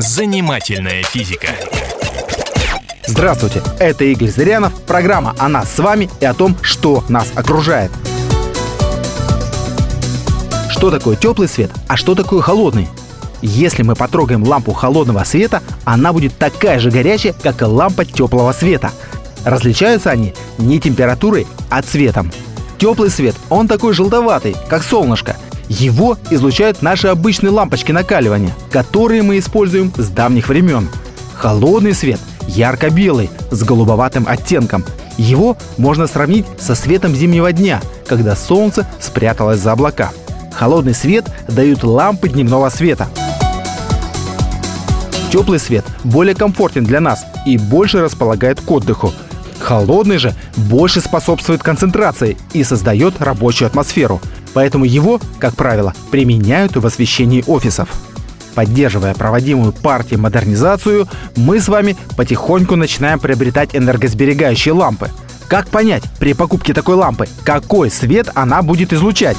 Занимательная 0.00 1.02
физика. 1.02 1.48
Здравствуйте, 3.06 3.62
это 3.78 4.02
Игорь 4.06 4.30
Зырянов, 4.30 4.72
программа 4.84 5.34
о 5.36 5.46
нас 5.50 5.70
с 5.70 5.78
вами 5.78 6.08
и 6.20 6.24
о 6.24 6.32
том, 6.32 6.56
что 6.62 7.04
нас 7.10 7.30
окружает. 7.34 7.90
Что 10.70 10.90
такое 10.90 11.16
теплый 11.16 11.48
свет, 11.48 11.70
а 11.86 11.98
что 11.98 12.14
такое 12.14 12.40
холодный? 12.40 12.88
Если 13.42 13.82
мы 13.82 13.94
потрогаем 13.94 14.42
лампу 14.42 14.72
холодного 14.72 15.22
света, 15.24 15.62
она 15.84 16.14
будет 16.14 16.34
такая 16.38 16.78
же 16.78 16.90
горячая, 16.90 17.34
как 17.34 17.60
и 17.60 17.66
лампа 17.66 18.06
теплого 18.06 18.52
света. 18.52 18.92
Различаются 19.44 20.10
они 20.10 20.32
не 20.56 20.80
температурой, 20.80 21.46
а 21.68 21.82
цветом. 21.82 22.32
Теплый 22.78 23.10
свет, 23.10 23.36
он 23.50 23.68
такой 23.68 23.92
желтоватый, 23.92 24.56
как 24.70 24.82
солнышко. 24.82 25.36
Его 25.70 26.18
излучают 26.30 26.82
наши 26.82 27.06
обычные 27.06 27.50
лампочки 27.50 27.92
накаливания, 27.92 28.52
которые 28.72 29.22
мы 29.22 29.38
используем 29.38 29.92
с 29.96 30.08
давних 30.08 30.48
времен. 30.48 30.88
Холодный 31.34 31.94
свет 31.94 32.18
ярко-белый, 32.48 33.30
с 33.52 33.62
голубоватым 33.62 34.26
оттенком. 34.26 34.84
Его 35.16 35.56
можно 35.78 36.08
сравнить 36.08 36.44
со 36.58 36.74
светом 36.74 37.14
зимнего 37.14 37.52
дня, 37.52 37.80
когда 38.08 38.34
солнце 38.34 38.84
спряталось 38.98 39.60
за 39.60 39.70
облака. 39.70 40.10
Холодный 40.52 40.92
свет 40.92 41.26
дают 41.46 41.84
лампы 41.84 42.28
дневного 42.28 42.68
света. 42.68 43.06
Теплый 45.30 45.60
свет 45.60 45.84
более 46.02 46.34
комфортен 46.34 46.82
для 46.82 46.98
нас 46.98 47.24
и 47.46 47.56
больше 47.56 48.00
располагает 48.00 48.60
к 48.60 48.68
отдыху. 48.68 49.12
Холодный 49.60 50.18
же 50.18 50.34
больше 50.56 51.00
способствует 51.00 51.62
концентрации 51.62 52.36
и 52.54 52.64
создает 52.64 53.20
рабочую 53.20 53.66
атмосферу. 53.66 54.20
Поэтому 54.54 54.84
его, 54.84 55.20
как 55.38 55.54
правило, 55.54 55.94
применяют 56.10 56.76
в 56.76 56.86
освещении 56.86 57.44
офисов. 57.46 57.88
Поддерживая 58.54 59.14
проводимую 59.14 59.72
партией 59.72 60.20
модернизацию, 60.20 61.06
мы 61.36 61.60
с 61.60 61.68
вами 61.68 61.96
потихоньку 62.16 62.76
начинаем 62.76 63.20
приобретать 63.20 63.76
энергосберегающие 63.76 64.74
лампы. 64.74 65.08
Как 65.48 65.68
понять 65.68 66.04
при 66.18 66.32
покупке 66.32 66.74
такой 66.74 66.96
лампы, 66.96 67.28
какой 67.44 67.90
свет 67.90 68.30
она 68.34 68.62
будет 68.62 68.92
излучать? 68.92 69.36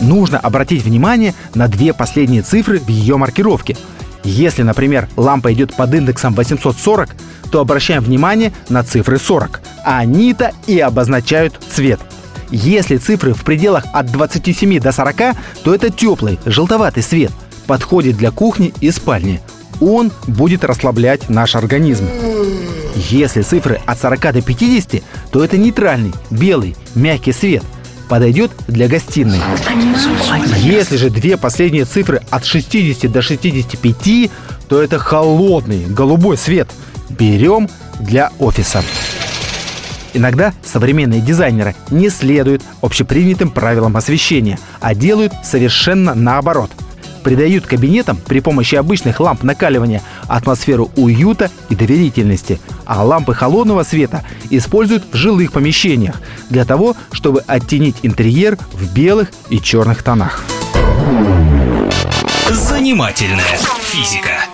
Нужно 0.00 0.38
обратить 0.38 0.82
внимание 0.82 1.34
на 1.54 1.68
две 1.68 1.92
последние 1.92 2.42
цифры 2.42 2.80
в 2.80 2.88
ее 2.88 3.16
маркировке. 3.16 3.76
Если, 4.24 4.62
например, 4.62 5.08
лампа 5.16 5.52
идет 5.52 5.74
под 5.74 5.94
индексом 5.94 6.34
840, 6.34 7.10
то 7.50 7.60
обращаем 7.60 8.02
внимание 8.02 8.52
на 8.68 8.82
цифры 8.82 9.18
40. 9.18 9.60
Они-то 9.84 10.52
и 10.66 10.80
обозначают 10.80 11.60
цвет– 11.70 12.00
если 12.52 12.98
цифры 12.98 13.32
в 13.32 13.44
пределах 13.44 13.84
от 13.92 14.12
27 14.12 14.78
до 14.78 14.92
40, 14.92 15.36
то 15.64 15.74
это 15.74 15.90
теплый, 15.90 16.38
желтоватый 16.44 17.02
свет. 17.02 17.32
Подходит 17.66 18.16
для 18.18 18.30
кухни 18.30 18.74
и 18.80 18.90
спальни. 18.90 19.40
Он 19.80 20.12
будет 20.26 20.62
расслаблять 20.62 21.28
наш 21.30 21.56
организм. 21.56 22.06
Если 22.94 23.40
цифры 23.40 23.80
от 23.86 23.98
40 23.98 24.34
до 24.34 24.42
50, 24.42 25.02
то 25.30 25.42
это 25.42 25.56
нейтральный, 25.56 26.12
белый, 26.30 26.76
мягкий 26.94 27.32
свет. 27.32 27.64
Подойдет 28.08 28.50
для 28.68 28.86
гостиной. 28.86 29.40
Если 30.58 30.96
же 30.96 31.08
две 31.08 31.38
последние 31.38 31.86
цифры 31.86 32.20
от 32.30 32.44
60 32.44 33.10
до 33.10 33.22
65, 33.22 34.30
то 34.68 34.82
это 34.82 34.98
холодный, 34.98 35.86
голубой 35.86 36.36
свет. 36.36 36.68
Берем 37.08 37.70
для 38.00 38.30
офиса. 38.38 38.82
Иногда 40.14 40.52
современные 40.64 41.20
дизайнеры 41.20 41.74
не 41.90 42.08
следуют 42.10 42.62
общепринятым 42.80 43.50
правилам 43.50 43.96
освещения, 43.96 44.58
а 44.80 44.94
делают 44.94 45.32
совершенно 45.42 46.14
наоборот. 46.14 46.70
Придают 47.22 47.66
кабинетам 47.66 48.16
при 48.16 48.40
помощи 48.40 48.74
обычных 48.74 49.20
ламп 49.20 49.44
накаливания 49.44 50.02
атмосферу 50.26 50.90
уюта 50.96 51.50
и 51.68 51.76
доверительности, 51.76 52.60
а 52.84 53.04
лампы 53.04 53.32
холодного 53.32 53.84
света 53.84 54.24
используют 54.50 55.04
в 55.12 55.16
жилых 55.16 55.52
помещениях 55.52 56.20
для 56.50 56.64
того, 56.64 56.96
чтобы 57.12 57.42
оттенить 57.46 57.96
интерьер 58.02 58.58
в 58.72 58.92
белых 58.92 59.30
и 59.50 59.60
черных 59.60 60.02
тонах. 60.02 60.42
Занимательная 62.50 63.56
физика. 63.80 64.44